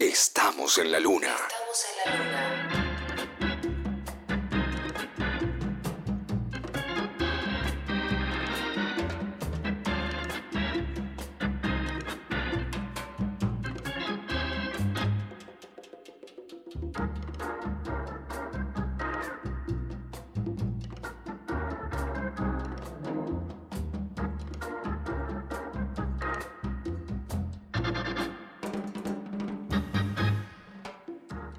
Estamos 0.00 0.78
en 0.78 0.92
la 0.92 1.00
luna. 1.00 1.26
Estamos 1.26 1.86
en 2.06 2.12
la 2.12 2.18
luna. 2.18 2.58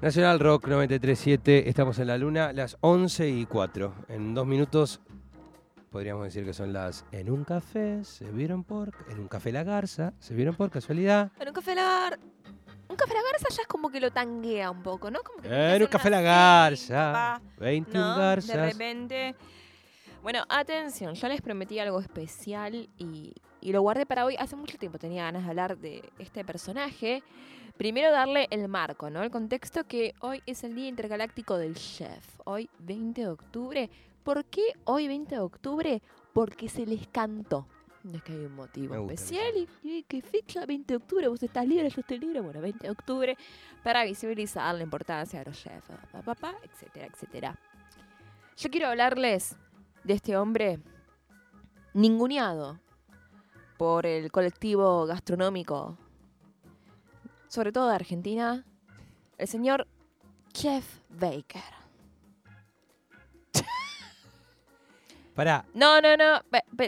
Nacional 0.02 0.40
Rock 0.40 0.66
937, 0.66 1.68
estamos 1.68 1.98
en 1.98 2.06
la 2.06 2.16
luna, 2.16 2.54
las 2.54 2.78
11 2.80 3.28
y 3.28 3.44
4. 3.44 3.94
En 4.08 4.34
dos 4.34 4.46
minutos 4.46 5.00
podríamos 5.90 6.24
decir 6.24 6.42
que 6.46 6.54
son 6.54 6.72
las 6.72 7.04
en 7.12 7.30
un 7.30 7.44
café, 7.44 8.02
se 8.04 8.30
vieron 8.30 8.64
por, 8.64 8.92
en 9.10 9.20
un 9.20 9.28
café 9.28 9.52
La 9.52 9.62
Garza, 9.62 10.14
se 10.18 10.32
vieron 10.32 10.54
por 10.54 10.70
casualidad. 10.70 11.30
Bueno, 11.36 11.50
un 11.50 11.54
café 11.54 11.74
la 11.74 12.18
un 12.88 12.96
café 12.96 13.14
la 13.14 13.22
garza 13.22 13.46
ya 13.50 13.62
es 13.62 13.68
como 13.68 13.88
que 13.90 14.00
lo 14.00 14.10
tanguea 14.10 14.70
un 14.70 14.82
poco, 14.82 15.10
¿no? 15.10 15.20
Como 15.22 15.42
que 15.42 15.48
En 15.76 15.82
un 15.82 15.88
café 15.88 16.10
La 16.10 16.20
Garza, 16.22 17.38
cepa, 17.38 17.42
21 17.58 18.04
¿no? 18.04 18.14
De 18.14 18.20
garzas. 18.20 18.72
repente. 18.72 19.36
Bueno, 20.22 20.44
atención, 20.50 21.14
yo 21.14 21.28
les 21.28 21.40
prometí 21.40 21.78
algo 21.78 21.98
especial 21.98 22.90
y, 22.98 23.34
y 23.62 23.72
lo 23.72 23.80
guardé 23.80 24.04
para 24.04 24.26
hoy. 24.26 24.36
Hace 24.38 24.54
mucho 24.54 24.76
tiempo 24.76 24.98
tenía 24.98 25.24
ganas 25.24 25.44
de 25.44 25.48
hablar 25.48 25.78
de 25.78 26.12
este 26.18 26.44
personaje. 26.44 27.22
Primero 27.78 28.12
darle 28.12 28.46
el 28.50 28.68
marco, 28.68 29.08
¿no? 29.08 29.22
El 29.22 29.30
contexto 29.30 29.84
que 29.84 30.14
hoy 30.20 30.42
es 30.44 30.62
el 30.62 30.74
Día 30.74 30.88
Intergaláctico 30.88 31.56
del 31.56 31.74
Chef. 31.74 32.38
Hoy, 32.44 32.68
20 32.80 33.22
de 33.22 33.28
octubre. 33.28 33.90
¿Por 34.22 34.44
qué 34.44 34.74
hoy, 34.84 35.08
20 35.08 35.36
de 35.36 35.40
octubre? 35.40 36.02
Porque 36.34 36.68
se 36.68 36.84
les 36.84 37.08
cantó. 37.08 37.66
No 38.02 38.18
es 38.18 38.22
que 38.22 38.32
hay 38.32 38.44
un 38.44 38.54
motivo 38.56 38.94
especial. 38.96 39.56
Y, 39.56 39.68
y 39.82 40.02
¿Qué 40.02 40.20
fecha? 40.20 40.66
20 40.66 40.92
de 40.92 40.96
octubre. 40.98 41.28
¿Vos 41.28 41.42
estás 41.42 41.66
libre? 41.66 41.88
Yo 41.88 42.02
estoy 42.02 42.18
libre. 42.18 42.40
Bueno, 42.40 42.60
20 42.60 42.86
de 42.86 42.90
octubre. 42.90 43.38
Para 43.82 44.04
visibilizar 44.04 44.74
la 44.74 44.82
importancia 44.82 45.38
de 45.38 45.46
los 45.46 45.58
chefs. 45.58 45.88
pa, 46.12 46.20
pa, 46.20 46.34
pa, 46.34 46.54
etcétera, 46.62 47.06
etcétera. 47.06 47.58
Yo 48.58 48.68
quiero 48.68 48.88
hablarles 48.88 49.56
de 50.04 50.14
este 50.14 50.36
hombre 50.36 50.78
ninguneado 51.94 52.78
por 53.76 54.06
el 54.06 54.30
colectivo 54.30 55.06
gastronómico, 55.06 55.96
sobre 57.48 57.72
todo 57.72 57.88
de 57.88 57.94
Argentina, 57.94 58.64
el 59.38 59.48
señor 59.48 59.86
Chef 60.52 60.84
Baker. 61.08 61.62
Pará, 65.34 65.64
No, 65.74 66.00
no, 66.00 66.16
no, 66.16 66.42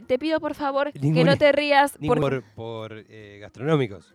te 0.06 0.18
pido 0.18 0.40
por 0.40 0.54
favor 0.54 0.92
que 0.92 1.24
no 1.24 1.38
te 1.38 1.52
rías. 1.52 1.96
por, 2.06 2.42
por, 2.54 3.04
eh, 3.08 3.38
gastronómicos. 3.40 4.14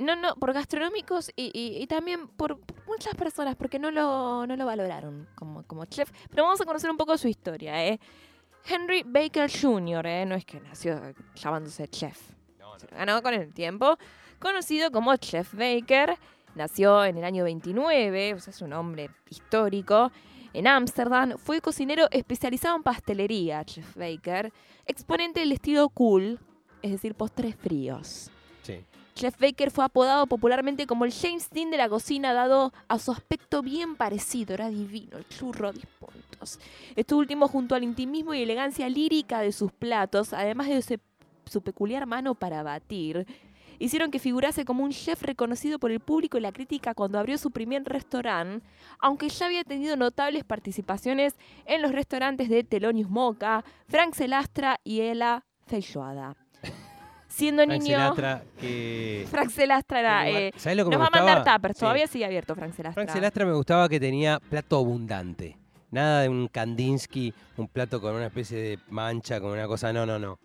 No, 0.00 0.16
no, 0.16 0.34
por 0.36 0.52
gastronómicos 0.52 1.30
y, 1.36 1.50
y- 1.52 1.82
y 1.82 1.86
también 1.86 2.26
por 2.28 2.58
muchas 2.86 3.14
personas, 3.14 3.54
porque 3.54 3.78
no 3.78 3.90
lo, 3.90 4.46
no 4.46 4.56
lo 4.56 4.64
valoraron 4.66 5.28
como, 5.34 5.62
como 5.64 5.84
chef. 5.84 6.10
Pero 6.30 6.44
vamos 6.44 6.60
a 6.60 6.64
conocer 6.64 6.90
un 6.90 6.96
poco 6.96 7.16
su 7.18 7.28
historia, 7.28 7.86
¿eh? 7.86 8.00
Henry 8.66 9.02
Baker 9.04 9.50
Jr., 9.50 10.06
¿eh? 10.06 10.26
No 10.26 10.34
es 10.34 10.44
que 10.44 10.60
nació 10.60 11.00
llamándose 11.34 11.86
chef. 11.88 12.18
Se 12.78 12.86
lo 12.90 12.96
ganó 12.96 13.22
con 13.22 13.34
el 13.34 13.52
tiempo. 13.52 13.96
Conocido 14.38 14.90
como 14.90 15.14
Chef 15.16 15.52
Baker, 15.54 16.16
nació 16.54 17.04
en 17.04 17.18
el 17.18 17.24
año 17.24 17.44
29, 17.44 18.34
o 18.34 18.40
sea, 18.40 18.52
es 18.52 18.62
un 18.62 18.72
hombre 18.72 19.10
histórico. 19.28 20.10
En 20.54 20.66
Ámsterdam 20.66 21.36
fue 21.36 21.60
cocinero 21.60 22.08
especializado 22.10 22.74
en 22.76 22.82
pastelería, 22.82 23.62
Chef 23.66 23.96
Baker, 23.96 24.50
exponente 24.86 25.40
del 25.40 25.52
estilo 25.52 25.90
cool, 25.90 26.38
es 26.80 26.90
decir, 26.92 27.14
postres 27.14 27.54
fríos. 27.54 28.30
Chef 29.14 29.38
Baker 29.38 29.70
fue 29.70 29.84
apodado 29.84 30.26
popularmente 30.26 30.86
como 30.86 31.04
el 31.04 31.12
James 31.12 31.50
Dean 31.50 31.70
de 31.70 31.76
la 31.76 31.88
cocina, 31.88 32.32
dado 32.32 32.72
a 32.88 32.98
su 32.98 33.12
aspecto 33.12 33.62
bien 33.62 33.96
parecido. 33.96 34.54
Era 34.54 34.70
divino, 34.70 35.18
el 35.18 35.28
churro 35.28 35.72
10 35.72 35.86
puntos. 35.98 36.58
Esto 36.96 37.16
último 37.16 37.48
junto 37.48 37.74
al 37.74 37.84
intimismo 37.84 38.32
y 38.34 38.42
elegancia 38.42 38.88
lírica 38.88 39.40
de 39.40 39.52
sus 39.52 39.72
platos, 39.72 40.32
además 40.32 40.68
de 40.68 41.00
su 41.44 41.62
peculiar 41.62 42.06
mano 42.06 42.34
para 42.34 42.62
batir, 42.62 43.26
hicieron 43.78 44.10
que 44.10 44.18
figurase 44.18 44.64
como 44.64 44.84
un 44.84 44.92
chef 44.92 45.22
reconocido 45.22 45.78
por 45.78 45.90
el 45.90 46.00
público 46.00 46.38
y 46.38 46.40
la 46.40 46.52
crítica 46.52 46.94
cuando 46.94 47.18
abrió 47.18 47.36
su 47.38 47.50
primer 47.50 47.82
restaurante, 47.84 48.64
aunque 49.00 49.28
ya 49.28 49.46
había 49.46 49.64
tenido 49.64 49.96
notables 49.96 50.44
participaciones 50.44 51.34
en 51.64 51.82
los 51.82 51.92
restaurantes 51.92 52.48
de 52.48 52.62
Telonius 52.62 53.10
Moca, 53.10 53.64
Frank 53.88 54.14
Celastra 54.14 54.78
y 54.84 55.00
Ella 55.00 55.44
Feijoada. 55.66 56.36
Siendo 57.40 57.64
Frank 57.64 57.82
niño... 57.82 58.14
Que... 58.60 59.26
Frank 59.30 59.50
Celastra 59.50 60.00
era. 60.00 60.30
eh, 60.30 60.52
¿Sabés 60.56 60.76
lo 60.78 60.84
que 60.84 60.90
nos 60.90 60.98
me 60.98 61.02
va 61.02 61.06
a 61.06 61.40
mandar. 61.42 61.74
Sí. 61.74 61.80
Todavía 61.80 62.06
sigue 62.06 62.24
abierto 62.24 62.54
Frank 62.54 62.72
Celastra. 62.74 63.02
Frank 63.02 63.12
Celastra 63.16 63.44
me 63.46 63.52
gustaba 63.52 63.88
que 63.88 63.98
tenía 63.98 64.38
plato 64.38 64.76
abundante. 64.76 65.56
Nada 65.90 66.22
de 66.22 66.28
un 66.28 66.46
Kandinsky, 66.46 67.34
un 67.56 67.66
plato 67.66 68.00
con 68.00 68.14
una 68.14 68.26
especie 68.26 68.58
de 68.58 68.78
mancha, 68.90 69.40
con 69.40 69.50
una 69.50 69.66
cosa. 69.66 69.92
No, 69.92 70.06
no, 70.06 70.18
no. 70.18 70.38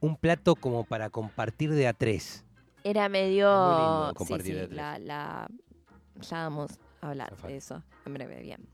Un 0.00 0.16
plato 0.16 0.54
como 0.54 0.84
para 0.84 1.08
compartir 1.08 1.72
de 1.72 1.86
a 1.88 1.94
tres. 1.94 2.44
Era 2.84 3.08
medio. 3.08 3.48
Muy 3.48 3.76
lindo 3.76 4.12
compartir 4.14 4.46
sí, 4.46 4.52
de 4.52 4.66
tres. 4.66 4.76
la, 4.76 4.98
la- 4.98 5.48
Ya 6.20 6.42
vamos 6.42 6.72
a 7.00 7.08
hablar 7.08 7.34
de 7.36 7.56
eso 7.56 7.82
en 8.04 8.14
breve, 8.14 8.40
bien. 8.42 8.66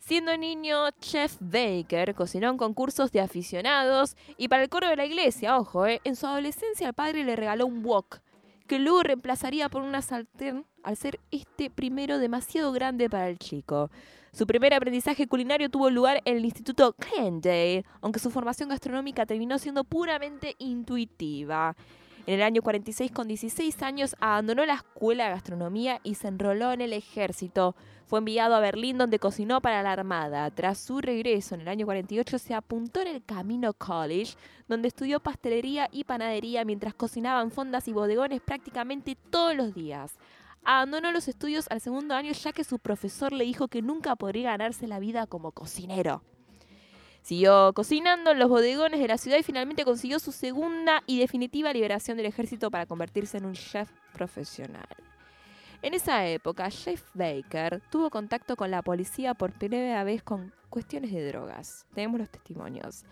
Siendo 0.00 0.36
niño, 0.36 0.90
Chef 1.00 1.36
Baker 1.40 2.14
cocinó 2.14 2.50
en 2.50 2.56
concursos 2.56 3.12
de 3.12 3.20
aficionados 3.20 4.16
y 4.38 4.48
para 4.48 4.62
el 4.62 4.70
coro 4.70 4.88
de 4.88 4.96
la 4.96 5.04
iglesia, 5.04 5.58
ojo, 5.58 5.86
eh, 5.86 6.00
en 6.04 6.16
su 6.16 6.26
adolescencia 6.26 6.88
el 6.88 6.94
padre 6.94 7.22
le 7.22 7.36
regaló 7.36 7.66
un 7.66 7.84
wok 7.84 8.18
que 8.66 8.78
luego 8.78 9.02
reemplazaría 9.02 9.68
por 9.68 9.82
una 9.82 10.00
sartén 10.00 10.64
al 10.82 10.96
ser 10.96 11.20
este 11.30 11.70
primero 11.70 12.18
demasiado 12.18 12.72
grande 12.72 13.10
para 13.10 13.28
el 13.28 13.38
chico. 13.38 13.90
Su 14.32 14.46
primer 14.46 14.72
aprendizaje 14.72 15.26
culinario 15.26 15.70
tuvo 15.70 15.90
lugar 15.90 16.22
en 16.24 16.36
el 16.36 16.44
Instituto 16.44 16.94
Glendale, 16.96 17.84
aunque 18.00 18.20
su 18.20 18.30
formación 18.30 18.68
gastronómica 18.68 19.26
terminó 19.26 19.58
siendo 19.58 19.84
puramente 19.84 20.54
intuitiva. 20.58 21.76
En 22.30 22.36
el 22.36 22.42
año 22.42 22.62
46, 22.62 23.10
con 23.10 23.26
16 23.26 23.82
años, 23.82 24.14
abandonó 24.20 24.64
la 24.64 24.74
escuela 24.74 25.24
de 25.24 25.30
gastronomía 25.30 26.00
y 26.04 26.14
se 26.14 26.28
enroló 26.28 26.70
en 26.70 26.80
el 26.80 26.92
ejército. 26.92 27.74
Fue 28.06 28.20
enviado 28.20 28.54
a 28.54 28.60
Berlín, 28.60 28.98
donde 28.98 29.18
cocinó 29.18 29.60
para 29.60 29.82
la 29.82 29.90
Armada. 29.90 30.48
Tras 30.52 30.78
su 30.78 31.00
regreso 31.00 31.56
en 31.56 31.62
el 31.62 31.66
año 31.66 31.86
48, 31.86 32.38
se 32.38 32.54
apuntó 32.54 33.00
en 33.00 33.08
el 33.08 33.24
Camino 33.24 33.72
College, 33.74 34.36
donde 34.68 34.86
estudió 34.86 35.18
pastelería 35.18 35.88
y 35.90 36.04
panadería 36.04 36.64
mientras 36.64 36.94
cocinaba 36.94 37.42
en 37.42 37.50
fondas 37.50 37.88
y 37.88 37.92
bodegones 37.92 38.40
prácticamente 38.40 39.16
todos 39.30 39.56
los 39.56 39.74
días. 39.74 40.16
Abandonó 40.62 41.10
los 41.10 41.26
estudios 41.26 41.66
al 41.68 41.80
segundo 41.80 42.14
año 42.14 42.30
ya 42.30 42.52
que 42.52 42.62
su 42.62 42.78
profesor 42.78 43.32
le 43.32 43.42
dijo 43.42 43.66
que 43.66 43.82
nunca 43.82 44.14
podría 44.14 44.50
ganarse 44.52 44.86
la 44.86 45.00
vida 45.00 45.26
como 45.26 45.50
cocinero. 45.50 46.22
Siguió 47.22 47.72
cocinando 47.74 48.30
en 48.30 48.38
los 48.38 48.48
bodegones 48.48 49.00
de 49.00 49.08
la 49.08 49.18
ciudad 49.18 49.38
y 49.38 49.42
finalmente 49.42 49.84
consiguió 49.84 50.18
su 50.18 50.32
segunda 50.32 51.02
y 51.06 51.18
definitiva 51.18 51.72
liberación 51.72 52.16
del 52.16 52.26
ejército 52.26 52.70
para 52.70 52.86
convertirse 52.86 53.38
en 53.38 53.44
un 53.44 53.54
chef 53.54 53.90
profesional. 54.12 54.88
En 55.82 55.94
esa 55.94 56.26
época, 56.26 56.68
Chef 56.70 57.02
Baker 57.14 57.80
tuvo 57.90 58.10
contacto 58.10 58.54
con 58.54 58.70
la 58.70 58.82
policía 58.82 59.32
por 59.32 59.52
primera 59.52 60.04
vez 60.04 60.22
con 60.22 60.52
cuestiones 60.68 61.10
de 61.10 61.26
drogas. 61.26 61.86
Tenemos 61.94 62.20
los 62.20 62.28
testimonios. 62.28 63.04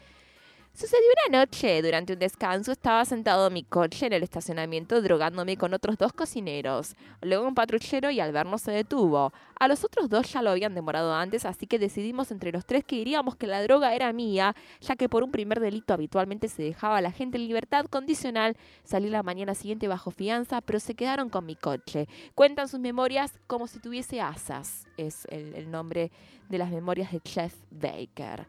Sucedió 0.79 1.09
una 1.27 1.41
noche, 1.41 1.83
durante 1.83 2.13
un 2.13 2.21
descanso, 2.21 2.71
estaba 2.71 3.05
sentado 3.05 3.49
en 3.49 3.53
mi 3.53 3.65
coche 3.65 4.07
en 4.07 4.13
el 4.13 4.23
estacionamiento 4.23 5.03
drogándome 5.03 5.57
con 5.57 5.75
otros 5.75 5.99
dos 5.99 6.13
cocineros. 6.13 6.95
Luego 7.21 7.49
un 7.49 7.57
patrullero 7.57 8.13
y 8.13 8.21
al 8.21 8.31
vernos 8.31 8.63
se 8.63 8.71
detuvo. 8.71 9.33
A 9.59 9.67
los 9.67 9.83
otros 9.83 10.09
dos 10.09 10.33
ya 10.33 10.41
lo 10.41 10.51
habían 10.51 10.77
demorado 10.77 11.13
antes, 11.13 11.47
así 11.47 11.67
que 11.67 11.81
decidimos 11.81 12.31
entre 12.31 12.53
los 12.53 12.65
tres 12.65 12.85
que 12.85 12.95
diríamos 12.95 13.35
que 13.35 13.49
la 13.49 13.61
droga 13.61 13.93
era 13.93 14.13
mía, 14.13 14.55
ya 14.81 14.95
que 14.95 15.09
por 15.09 15.25
un 15.25 15.33
primer 15.33 15.59
delito 15.59 15.95
habitualmente 15.95 16.47
se 16.47 16.63
dejaba 16.63 16.99
a 16.99 17.03
la 17.03 17.11
gente 17.11 17.39
en 17.39 17.49
libertad 17.49 17.87
condicional. 17.87 18.57
Salí 18.85 19.11
la 19.11 19.25
mañana 19.25 19.57
siguiente 19.57 19.89
bajo 19.89 20.13
fianza, 20.13 20.61
pero 20.61 20.79
se 20.79 20.95
quedaron 20.95 21.29
con 21.29 21.45
mi 21.45 21.57
coche. 21.57 22.07
Cuentan 22.37 22.69
sus 22.69 22.79
memorias 22.79 23.33
como 23.49 23.67
si 23.67 23.81
tuviese 23.81 24.21
asas, 24.21 24.87
es 24.97 25.27
el, 25.33 25.57
el 25.57 25.73
nombre 25.73 26.13
de 26.49 26.59
las 26.59 26.71
memorias 26.71 27.11
de 27.11 27.21
Chef 27.21 27.53
Baker. 27.73 28.47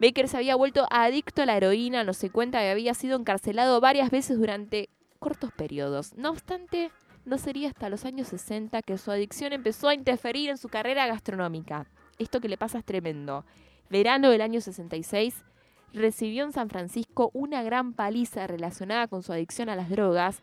Baker 0.00 0.28
se 0.28 0.36
había 0.36 0.56
vuelto 0.56 0.86
adicto 0.90 1.42
a 1.42 1.46
la 1.46 1.56
heroína, 1.56 2.04
no 2.04 2.12
se 2.12 2.30
cuenta 2.30 2.60
que 2.60 2.70
había 2.70 2.94
sido 2.94 3.18
encarcelado 3.18 3.80
varias 3.80 4.10
veces 4.10 4.38
durante 4.38 4.88
cortos 5.18 5.52
periodos. 5.52 6.14
No 6.14 6.30
obstante, 6.30 6.90
no 7.24 7.38
sería 7.38 7.68
hasta 7.68 7.88
los 7.88 8.04
años 8.04 8.28
60 8.28 8.82
que 8.82 8.98
su 8.98 9.10
adicción 9.10 9.52
empezó 9.52 9.88
a 9.88 9.94
interferir 9.94 10.50
en 10.50 10.58
su 10.58 10.68
carrera 10.68 11.06
gastronómica. 11.06 11.86
Esto 12.18 12.40
que 12.40 12.48
le 12.48 12.58
pasa 12.58 12.78
es 12.78 12.84
tremendo. 12.84 13.44
Verano 13.88 14.30
del 14.30 14.40
año 14.40 14.60
66, 14.60 15.44
recibió 15.92 16.44
en 16.44 16.52
San 16.52 16.68
Francisco 16.68 17.30
una 17.32 17.62
gran 17.62 17.92
paliza 17.92 18.46
relacionada 18.46 19.06
con 19.06 19.22
su 19.22 19.32
adicción 19.32 19.68
a 19.68 19.76
las 19.76 19.88
drogas, 19.88 20.42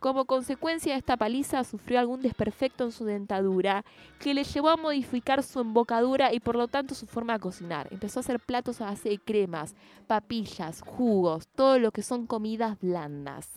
Como 0.00 0.24
consecuencia 0.24 0.94
de 0.94 0.98
esta 0.98 1.18
paliza 1.18 1.62
sufrió 1.62 2.00
algún 2.00 2.22
desperfecto 2.22 2.84
en 2.84 2.92
su 2.92 3.04
dentadura 3.04 3.84
que 4.18 4.32
le 4.32 4.44
llevó 4.44 4.70
a 4.70 4.78
modificar 4.78 5.42
su 5.42 5.60
embocadura 5.60 6.32
y 6.32 6.40
por 6.40 6.56
lo 6.56 6.68
tanto 6.68 6.94
su 6.94 7.06
forma 7.06 7.34
de 7.34 7.40
cocinar. 7.40 7.86
Empezó 7.90 8.18
a 8.18 8.22
hacer 8.22 8.40
platos 8.40 8.80
a 8.80 8.86
base 8.86 9.10
de 9.10 9.18
cremas, 9.18 9.74
papillas, 10.06 10.80
jugos, 10.80 11.48
todo 11.48 11.78
lo 11.78 11.92
que 11.92 12.02
son 12.02 12.26
comidas 12.26 12.80
blandas. 12.80 13.50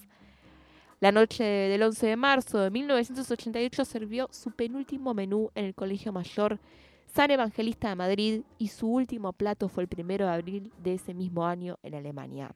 La 1.00 1.14
noche 1.14 1.46
del 1.46 1.82
11 1.82 2.08
de 2.08 2.16
marzo 2.18 2.60
de 2.60 2.72
1988 2.72 3.86
sirvió 3.86 4.28
su 4.30 4.52
penúltimo 4.52 5.14
menú 5.14 5.50
en 5.56 5.64
el 5.64 5.74
Colegio 5.74 6.12
Mayor 6.12 6.60
San 7.08 7.32
Evangelista 7.32 7.88
de 7.88 7.96
Madrid 7.96 8.42
y 8.58 8.68
su 8.68 8.90
último 8.92 9.32
plato 9.32 9.70
fue 9.70 9.84
el 9.84 9.88
primero 9.88 10.26
de 10.26 10.34
abril 10.34 10.74
de 10.78 10.96
ese 10.96 11.14
mismo 11.14 11.46
año 11.46 11.78
en 11.84 11.96
Alemania. 11.96 12.54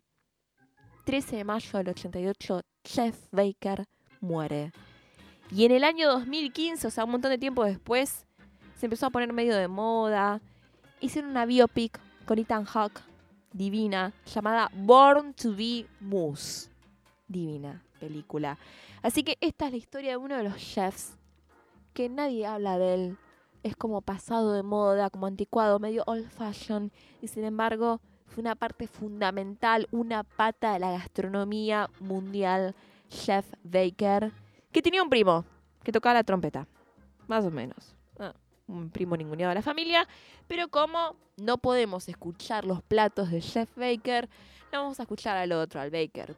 13 1.07 1.38
de 1.38 1.44
mayo 1.45 1.77
del 1.77 1.88
88, 1.88 2.62
Chef 2.83 3.18
Baker 3.31 3.88
muere. 4.19 4.74
Y 5.50 5.63
en 5.63 5.71
el 5.71 5.86
año 5.86 6.09
2015, 6.09 6.86
o 6.86 6.92
sea, 6.92 7.06
un 7.06 7.12
montón 7.12 7.31
de 7.31 7.38
tiempo 7.38 7.63
después, 7.63 8.25
se 8.75 8.88
empezó 8.88 9.06
a 9.06 9.09
poner 9.09 9.31
medio 9.31 9.56
de 9.56 9.69
moda. 9.69 10.42
Hicieron 11.00 11.31
una 11.31 11.45
biopic 11.45 11.98
con 12.25 12.39
Ethan 12.39 12.65
Hawke, 12.65 13.00
divina, 13.54 14.12
llamada 14.25 14.69
Born 14.74 15.33
to 15.33 15.56
be 15.56 15.86
Moose. 16.01 16.69
Divina 17.30 17.81
película. 18.01 18.57
Así 19.01 19.24
que 19.24 19.38
esta 19.39 19.68
es 19.68 19.71
la 19.71 19.77
historia 19.77 20.12
de 20.12 20.18
uno 20.18 20.36
de 20.36 20.44
los 20.44 20.57
chefs 20.57 21.15
que 21.94 22.09
nadie 22.09 22.45
habla 22.45 22.77
de 22.77 22.94
él. 22.94 23.18
Es 23.63 23.77
como 23.77 24.01
pasado 24.01 24.51
de 24.51 24.62
moda, 24.62 25.09
como 25.09 25.25
anticuado, 25.25 25.80
medio 25.80 26.04
old 26.06 26.30
fashion. 26.30 26.92
Y 27.21 27.30
sin 27.30 27.45
embargo, 27.45 28.01
fue 28.38 28.44
una 28.44 28.54
parte 28.54 28.86
fundamental, 28.86 29.88
una 29.89 30.24
pata 30.24 30.74
de 30.74 30.78
la 30.78 30.92
gastronomía 30.92 31.89
mundial, 32.00 32.75
Chef 33.10 33.48
Baker, 33.63 34.31
que 34.72 34.84
tenía 34.84 35.01
un 35.01 35.10
primo 35.10 35.44
que 35.84 35.92
tocaba 35.92 36.13
la 36.13 36.24
trompeta, 36.24 36.68
más 37.25 37.44
o 37.45 37.50
menos. 37.50 37.95
Ah, 38.19 38.36
un 38.68 38.92
primo 38.92 39.18
ninguneado 39.18 39.50
de 39.50 39.56
la 39.56 39.63
familia, 39.63 40.07
pero 40.48 40.68
como 40.68 41.16
no 41.38 41.57
podemos 41.57 42.07
escuchar 42.10 42.63
los 42.63 42.84
platos 42.84 43.31
de 43.31 43.42
Chef 43.42 43.75
Baker, 43.75 44.30
no 44.72 44.83
vamos 44.83 45.00
a 45.00 45.04
escuchar 45.04 45.36
al 45.36 45.51
otro, 45.51 45.81
al 45.81 45.90
Baker. 45.90 46.36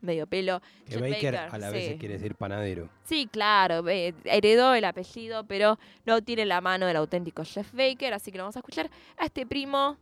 Medio 0.00 0.26
pelo. 0.26 0.62
Que 0.86 0.92
Chef 0.92 1.02
Baker 1.02 1.36
a 1.36 1.58
la 1.58 1.68
vez 1.68 1.98
quiere 1.98 2.14
decir 2.14 2.34
panadero. 2.34 2.88
Sí, 3.04 3.28
claro, 3.30 3.86
eh, 3.90 4.14
heredó 4.24 4.72
el 4.72 4.86
apellido, 4.86 5.44
pero 5.44 5.78
no 6.06 6.22
tiene 6.22 6.46
la 6.46 6.62
mano 6.62 6.86
del 6.86 6.96
auténtico 6.96 7.44
Chef 7.44 7.74
Baker, 7.74 8.14
así 8.14 8.32
que 8.32 8.38
lo 8.38 8.44
vamos 8.44 8.56
a 8.56 8.60
escuchar 8.60 8.88
a 9.18 9.26
este 9.26 9.44
primo. 9.44 9.98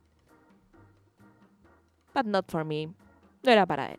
But 2.15 2.27
not 2.27 2.45
for 2.49 2.65
me. 2.65 2.87
No 3.43 3.51
era 3.51 3.67
para 3.67 3.91
él. 3.91 3.99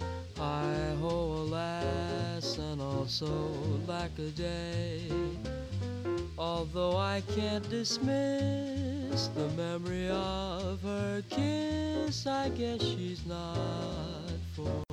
I 0.41 0.95
ho, 0.99 1.43
alas, 1.43 2.57
and 2.57 2.81
also 2.81 3.27
lack 3.85 4.09
a 4.17 4.31
day. 4.31 5.03
Although 6.35 6.97
I 6.97 7.21
can't 7.35 7.69
dismiss 7.69 9.27
the 9.35 9.47
memory 9.55 10.09
of 10.09 10.81
her 10.81 11.21
kiss, 11.29 12.25
I 12.25 12.49
guess 12.49 12.81
she's 12.81 13.23
not 13.27 13.55
for 14.55 14.90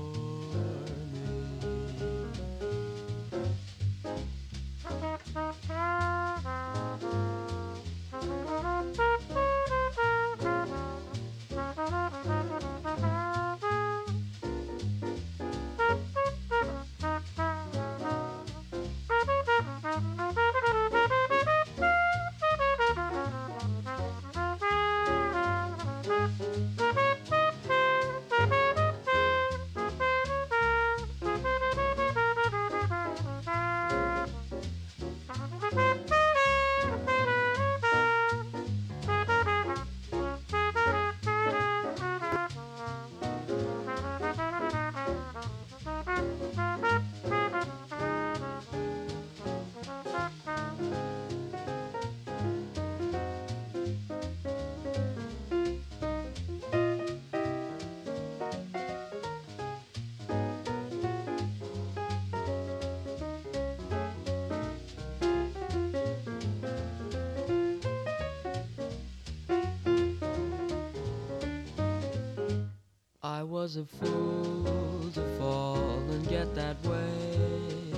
was 73.69 73.77
a 73.77 73.85
fool 73.85 75.11
to 75.13 75.21
fall 75.39 75.77
and 75.77 76.27
get 76.27 76.55
that 76.55 76.83
way. 76.87 77.93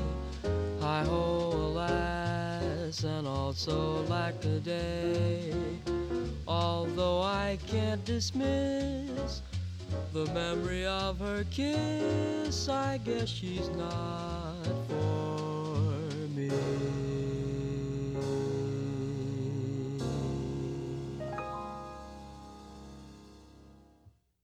Hi 0.81 1.05
ho, 1.05 1.53
alas, 1.53 3.05
and 3.05 3.25
also 3.25 4.03
lack 4.09 4.35
a 4.45 4.59
day. 4.59 5.55
Although 6.49 7.23
I 7.23 7.57
can't 7.69 8.05
dismiss 8.05 9.43
the 10.13 10.27
memory 10.35 10.87
of 10.87 11.21
her 11.21 11.45
kiss, 11.53 12.69
I 12.69 12.99
guess 13.05 13.29
she's 13.29 13.69
not 13.69 14.67
for 14.89 16.27
me. 16.35 17.00